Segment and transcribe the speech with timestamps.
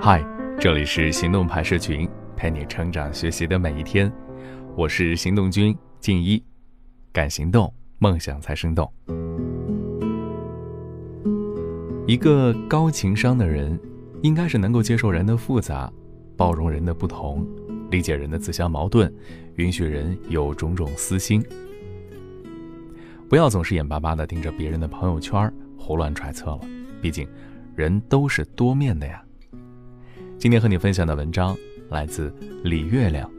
[0.00, 0.24] 嗨，
[0.60, 4.12] 这里是行动派社群，陪你成长学习的每一天。
[4.76, 6.40] 我是行动君静一，
[7.12, 8.88] 敢行动，梦想才生动。
[12.06, 13.76] 一个高情商的人，
[14.22, 15.92] 应该是能够接受人的复杂，
[16.36, 17.44] 包容人的不同，
[17.90, 19.12] 理解人的自相矛盾，
[19.56, 21.44] 允许人有种种私心。
[23.28, 26.60] 不要总是眼巴巴地盯着别人的朋友圈，胡乱揣测了。
[27.00, 27.26] 毕竟，
[27.74, 29.20] 人都是多面的呀。
[30.42, 31.56] 今天和你分享的文章
[31.88, 33.30] 来自李月亮。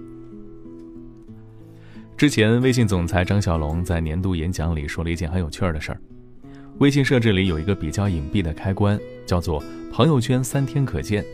[2.16, 6.00] 之前，微信总裁张小龙在年度演讲里说了一件很有趣儿的事儿：
[6.80, 11.26] 微信设置里有一个比较隐蔽的开关，叫做“朋友圈三天可见”。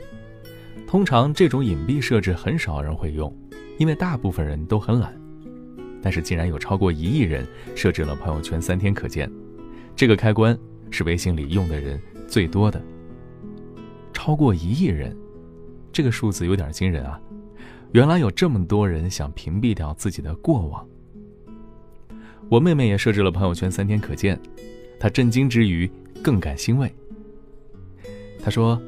[0.90, 3.32] 通常这种隐蔽设置很少人会用，
[3.78, 5.16] 因为大部分人都很懒。
[6.02, 7.46] 但是，竟然有超过一亿人
[7.76, 9.32] 设置了朋友圈三天可见，
[9.96, 10.58] 这个开关
[10.90, 12.82] 是微信里用的人最多的。
[14.12, 15.16] 超过一亿人。
[15.92, 17.20] 这个数字有点惊人啊！
[17.92, 20.88] 原来有这么多人想屏蔽掉自己的过往。
[22.48, 24.40] 我妹妹也设置了朋友圈三天可见，
[25.00, 25.90] 她震惊之余
[26.24, 26.94] 更感欣慰。
[28.42, 28.80] 她说：“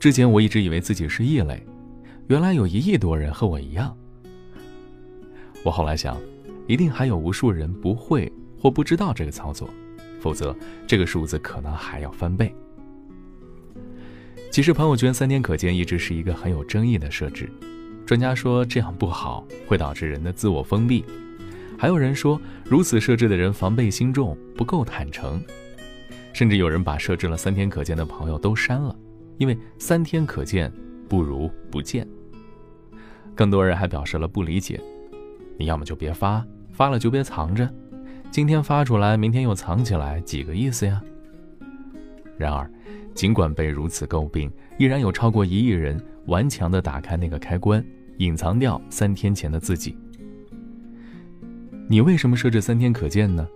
[0.00, 1.62] 之前我一直以为自己是异类，
[2.28, 3.96] 原来有一亿多人和我一样。”
[5.64, 6.18] 我后来想，
[6.66, 9.68] 一定还有无数人不会或不知道这个操作，
[10.20, 12.54] 否则这个数字可能还要翻倍。
[14.52, 17.50] 其实朋友圈三天可见一直是一个很有争议的设置，
[18.04, 21.02] 专家说这样不好，会导致人的自我封闭；
[21.78, 25.40] 还有人说如此设置的人防备心重，不够坦诚；
[26.34, 28.94] 甚至有人把设置了三天可见的朋友都删了，
[29.38, 30.70] 因为三天可见
[31.08, 32.06] 不如不见。
[33.34, 34.78] 更多人还表示了不理解：
[35.58, 37.66] 你要么就别发，发了就别藏着，
[38.30, 41.02] 今天发出来，明天又藏起来，几个意思呀？
[42.36, 42.70] 然而。
[43.14, 47.84] 尽管被如此诟病，依然有超过一亿人顽强地打开那个开关，
[48.18, 49.96] 隐藏掉三天前的自己。
[51.88, 53.46] 你为什么设置三天可见呢？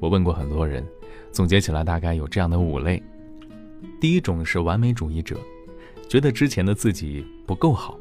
[0.00, 0.84] 我问过很多人，
[1.30, 3.02] 总结起来大概有这样的五类：
[4.00, 5.36] 第一种是完美主义者，
[6.08, 7.98] 觉得之前的自己不够好。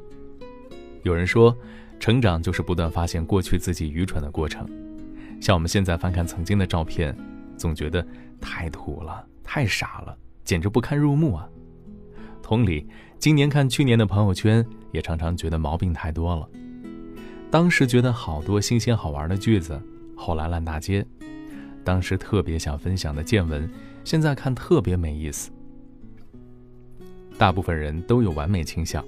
[1.03, 1.55] 有人说，
[1.99, 4.67] 成长就是不断发现过去自己愚蠢的过程。
[5.39, 7.15] 像我们现在翻看曾经的照片，
[7.55, 8.05] 总觉得
[8.41, 10.17] 太土了，太傻了。
[10.47, 11.45] 简直不堪入目啊！
[12.41, 12.87] 同理，
[13.19, 16.49] 今年看去年的朋友圈，也常常觉得毛病太多了。
[17.51, 19.77] 当时觉得好多新鲜好玩的句子，
[20.15, 21.03] 后来烂大街；
[21.83, 23.69] 当时特别想分享的见闻，
[24.05, 25.51] 现在看特别没意思。
[27.37, 29.03] 大部分人都有完美倾向，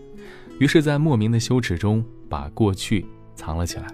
[0.60, 3.88] 于是，在莫名的羞耻中把过去藏了起来。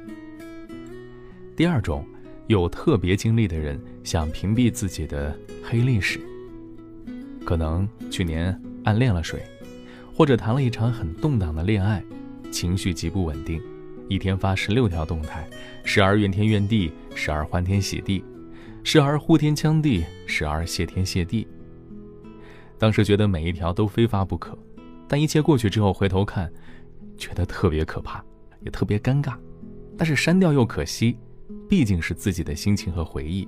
[1.56, 2.04] 第二种，
[2.48, 6.20] 有特别经历的人想屏蔽自己的黑历史。
[7.46, 9.42] 可能去年暗恋了谁，
[10.14, 12.04] 或者谈了一场很动荡的恋爱，
[12.52, 13.62] 情绪极不稳定，
[14.10, 15.48] 一天发十六条动态，
[15.84, 18.26] 时而怨天怨地，时而欢天喜地，
[18.84, 21.48] 时而呼天抢地，时而谢天谢地。
[22.80, 24.58] 当时觉得每一条都非发不可，
[25.08, 26.52] 但一切过去之后回头看，
[27.16, 28.26] 觉得特别可怕，
[28.62, 29.36] 也特别尴尬。
[29.96, 31.18] 但是删掉又可惜，
[31.70, 33.48] 毕竟是自己的心情和回忆，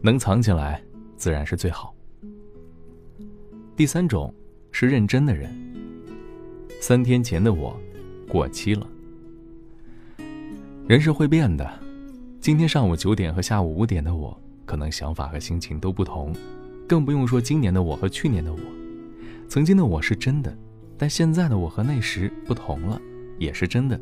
[0.00, 0.82] 能藏起来
[1.16, 1.94] 自然是最好。
[3.76, 4.32] 第三种
[4.70, 5.50] 是认真的人。
[6.80, 7.76] 三天前的我
[8.28, 8.86] 过期了。
[10.86, 11.68] 人是会变的，
[12.40, 16.32] 今天上午九点和下午五点的我，可能想法和心情都不同，
[16.86, 18.60] 更不用说今年的我和去年的我。
[19.48, 20.56] 曾经的我是真的，
[20.96, 23.00] 但现在的我和那时不同了，
[23.38, 24.00] 也是真的。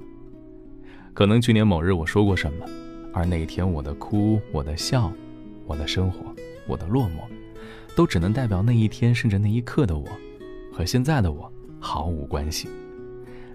[1.14, 2.66] 可能去年某日我说过什么，
[3.10, 5.10] 而那一天我的哭，我的笑，
[5.64, 6.34] 我的生活，
[6.66, 7.22] 我的落寞。
[7.94, 10.08] 都只能代表那一天甚至那一刻的我，
[10.72, 12.68] 和现在的我毫无关系。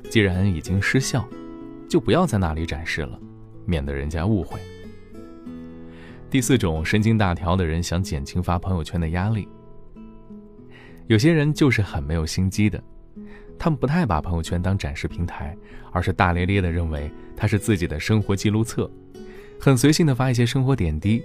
[0.09, 1.27] 既然已经失效，
[1.89, 3.19] 就不要在那里展示了，
[3.65, 4.59] 免得人家误会。
[6.29, 9.47] 第四种神经大条的人想减轻发朋友圈的压力。
[11.07, 12.81] 有些人就是很没有心机的，
[13.57, 15.55] 他们不太把朋友圈当展示平台，
[15.91, 18.91] 而是大咧咧的认为它是自己的生活记录册，
[19.59, 21.23] 很随性的发一些生活点滴，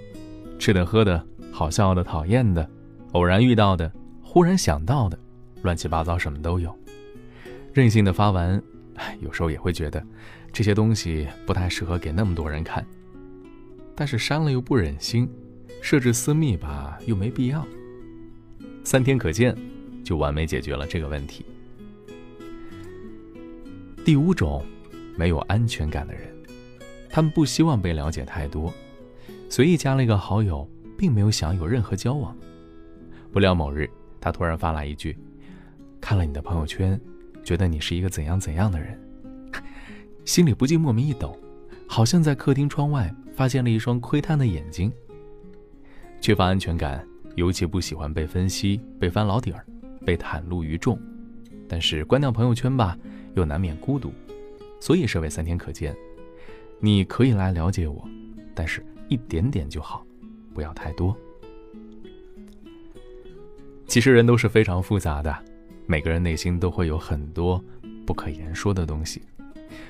[0.57, 1.21] 吃的喝的，
[1.51, 2.69] 好笑的，讨厌的。
[3.13, 3.91] 偶然遇到的，
[4.23, 5.17] 忽然想到的，
[5.61, 6.75] 乱七八糟什么都有，
[7.71, 8.61] 任性的发完，
[9.21, 10.03] 有时候也会觉得
[10.51, 12.83] 这些东西不太适合给那么多人看，
[13.95, 15.29] 但是删了又不忍心，
[15.79, 17.63] 设置私密吧又没必要，
[18.83, 19.55] 三天可见，
[20.03, 21.45] 就完美解决了这个问题。
[24.03, 24.65] 第五种，
[25.15, 26.35] 没有安全感的人，
[27.11, 28.73] 他们不希望被了解太多，
[29.49, 30.67] 随意加了一个好友，
[30.97, 32.35] 并没有想有任何交往。
[33.33, 33.89] 不料某日，
[34.21, 35.17] 他突然发来一句
[35.99, 36.99] ：“看了你的朋友圈，
[37.43, 38.95] 觉得你是一个怎样怎样的人，
[40.23, 41.35] 心里不禁莫名一抖，
[41.87, 44.93] 好像在客厅窗外发现了一双窥探的眼睛。
[46.21, 47.03] 缺乏安全感，
[47.35, 49.65] 尤其不喜欢被分析、被翻老底儿、
[50.05, 50.95] 被袒露于众。
[51.67, 52.95] 但是关掉朋友圈吧，
[53.33, 54.13] 又难免孤独，
[54.79, 55.95] 所以设为三天可见。
[56.79, 58.07] 你可以来了解我，
[58.53, 60.05] 但是一点点就好，
[60.53, 61.17] 不要太多。
[63.87, 65.35] 其实人都是非常复杂的，
[65.85, 67.63] 每个人内心都会有很多
[68.05, 69.21] 不可言说的东西。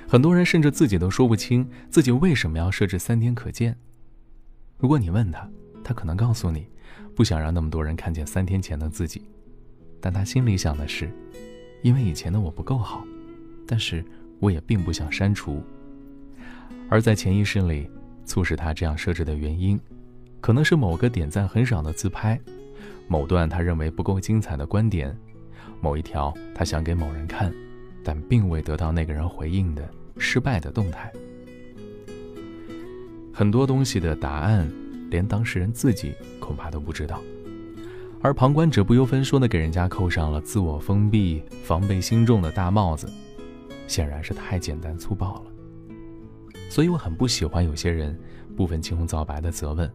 [0.08, 3.76] 很多人甚至自己都说不清自己为什么要设置三天可见。
[4.78, 5.50] 如果你问他，
[5.84, 6.68] 他可能告诉你，
[7.16, 9.24] 不想让那么多人看见三天前的自己，
[10.02, 11.10] 但他心里想的是，
[11.82, 13.06] 因为以前的我不够好，
[13.66, 14.04] 但是
[14.40, 15.64] 我也并不想删除。
[16.90, 17.90] 而在潜意识里，
[18.26, 19.80] 促使他这样设置的原因，
[20.42, 22.40] 可能是某个点赞很少的自拍。
[23.08, 25.16] 某段他认为不够精彩的观点，
[25.82, 27.54] 某一条他想给某人看，
[28.04, 29.88] 但并未得到那个人回应的
[30.18, 31.12] 失败的动态。
[33.34, 34.72] 很多东西的答案，
[35.10, 37.20] 连当事人自己恐怕都不知道，
[38.22, 43.12] 而旁观者不由分说的给人家扣上了自我封闭、防备心重的大帽子，
[43.88, 45.44] 显然是太简单粗暴了。
[46.70, 48.18] 所以我很不喜欢有些人
[48.56, 49.92] 不分青红皂白的责问：“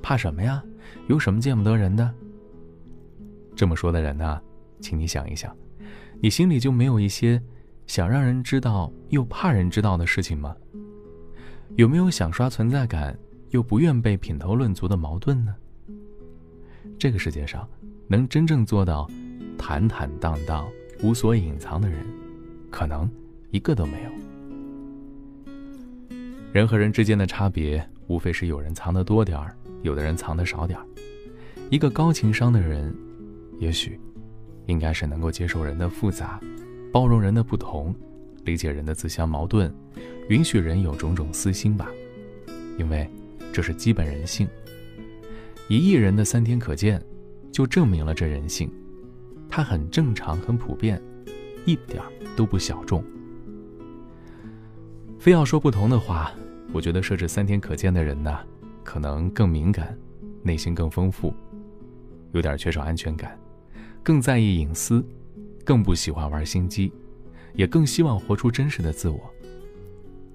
[0.00, 0.62] 怕什么呀？
[1.08, 2.08] 有什么见不得人的？”
[3.54, 4.40] 这么说的人呢，
[4.80, 5.54] 请你想一想，
[6.20, 7.40] 你心里就没有一些
[7.86, 10.56] 想让人知道又怕人知道的事情吗？
[11.76, 13.16] 有没有想刷存在感
[13.50, 15.54] 又不愿被品头论足的矛盾呢？
[16.98, 17.68] 这个世界上，
[18.08, 19.08] 能真正做到
[19.58, 20.66] 坦坦荡荡、
[21.02, 22.04] 无所隐藏的人，
[22.70, 23.10] 可能
[23.50, 24.10] 一个都没有。
[26.52, 30.86] 人和人之间的差别，无非是有人藏得多点儿，有的人藏得少点儿。
[31.70, 32.94] 一个高情商的人。
[33.62, 33.96] 也许，
[34.66, 36.40] 应该是能够接受人的复杂，
[36.92, 37.94] 包容人的不同，
[38.44, 39.72] 理解人的自相矛盾，
[40.28, 41.88] 允许人有种种私心吧。
[42.76, 43.08] 因为
[43.52, 44.48] 这是基本人性。
[45.68, 47.00] 一亿人的三天可见，
[47.52, 48.68] 就证明了这人性，
[49.48, 51.00] 它很正常，很普遍，
[51.64, 52.02] 一点
[52.34, 53.04] 都不小众。
[55.20, 56.32] 非要说不同的话，
[56.72, 58.40] 我觉得设置三天可见的人呢，
[58.82, 59.96] 可能更敏感，
[60.42, 61.32] 内心更丰富，
[62.32, 63.38] 有点缺少安全感。
[64.02, 65.04] 更在意隐私，
[65.64, 66.92] 更不喜欢玩心机，
[67.54, 69.32] 也更希望活出真实的自我。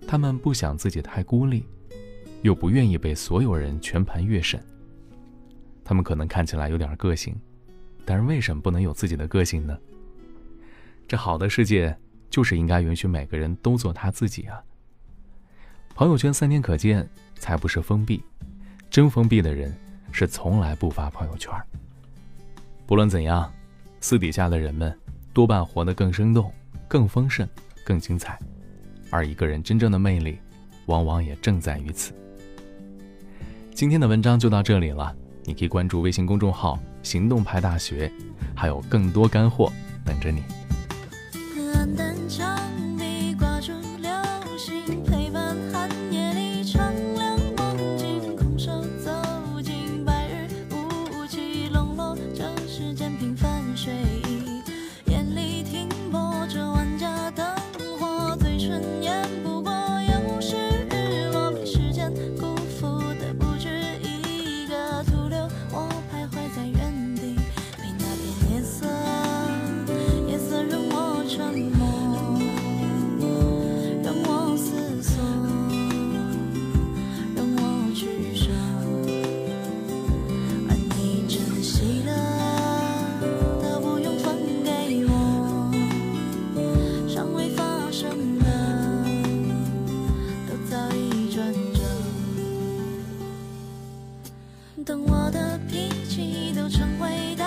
[0.07, 1.65] 他们不想自己太孤立，
[2.43, 4.63] 又不愿意被所有人全盘阅审。
[5.83, 7.35] 他们可能看起来有点个性，
[8.05, 9.77] 但是为什么不能有自己的个性呢？
[11.05, 11.93] 这好的世界
[12.29, 14.63] 就是应该允许每个人都做他自己啊。
[15.93, 18.23] 朋友圈三天可见，才不是封闭。
[18.89, 19.75] 真封闭的人
[20.13, 21.51] 是从来不发朋友圈。
[22.85, 23.51] 不论怎样。
[23.99, 24.95] 私底下的人们
[25.33, 26.51] 多半活得更生动、
[26.87, 27.47] 更丰盛、
[27.83, 28.39] 更精彩，
[29.09, 30.37] 而一个人真正的魅力，
[30.85, 32.13] 往往也正在于此。
[33.73, 38.11] 今天的文章就到这里了，你可以关注微信公众号“行动派大学”，
[38.55, 39.71] 还有更多干货
[40.05, 40.41] 等着你。
[95.07, 97.45] 我的脾气都成为道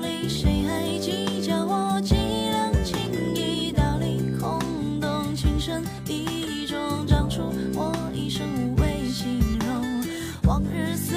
[0.00, 2.98] 理谁还计较我几两情
[3.34, 4.58] 谊道理空
[5.00, 7.42] 洞情深意重长出
[7.74, 10.02] 我一生无谓形容
[10.44, 11.14] 往日思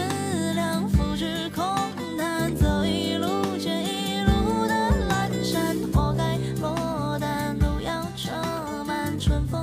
[0.54, 1.64] 量付之空
[2.18, 4.74] 谈走一路捡一路的
[5.10, 8.32] 阑珊活该落单都要车
[8.86, 9.44] 满春。
[9.48, 9.63] 风